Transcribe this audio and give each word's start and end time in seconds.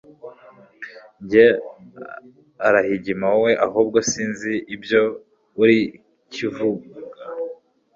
Njye 1.23 1.45
arahigima 2.67 3.25
wowe 3.33 3.51
ahubwo 3.65 3.97
sinzi 4.11 4.51
ibyo 4.75 5.01
uri 5.61 5.79
kivuga 6.33 6.87